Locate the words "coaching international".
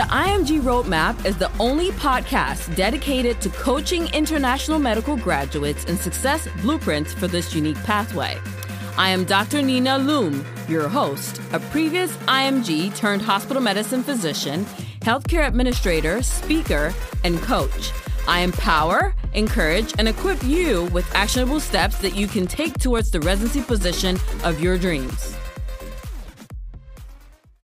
3.50-4.78